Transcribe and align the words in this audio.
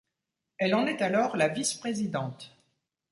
Elle 0.57 0.73
en 0.73 0.87
est 0.87 1.03
alors 1.03 1.37
la 1.37 1.47
vice-présidente. 1.47 2.57